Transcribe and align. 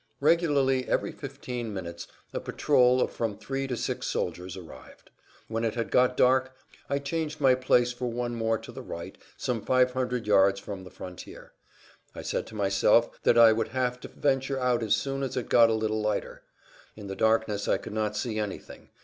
Regularly 0.19 0.87
every 0.89 1.11
fifteen 1.11 1.71
minutes 1.71 2.07
a 2.33 2.39
patrol 2.39 3.01
of 3.01 3.11
from 3.11 3.37
three 3.37 3.67
to 3.67 3.77
six 3.77 4.07
soldiers 4.07 4.57
arrived. 4.57 5.11
When 5.47 5.63
it 5.63 5.75
had 5.75 5.91
got 5.91 6.17
dark 6.17 6.55
I 6.89 6.97
changed 6.97 7.39
my 7.39 7.53
place 7.53 7.91
for 7.91 8.11
one 8.11 8.33
more 8.35 8.57
to 8.57 8.71
the 8.71 8.81
right, 8.81 9.15
some 9.37 9.61
five 9.61 9.91
hundred 9.91 10.25
yards 10.25 10.59
from 10.59 10.85
the 10.85 10.89
frontier. 10.89 11.53
I 12.15 12.23
said 12.23 12.47
to 12.47 12.55
myself 12.55 13.15
that 13.21 13.37
I 13.37 13.53
would 13.53 13.67
have 13.77 13.99
to 13.99 14.07
venture 14.07 14.59
out 14.59 14.81
as 14.81 14.95
soon 14.95 15.21
as 15.21 15.37
it 15.37 15.49
got 15.49 15.69
a 15.69 15.73
little 15.75 16.01
lighter. 16.01 16.41
In 16.95 17.05
the 17.05 17.15
darkness 17.15 17.67
I 17.67 17.77
could 17.77 17.93
not 17.93 18.17
see 18.17 18.39
anything. 18.39 18.89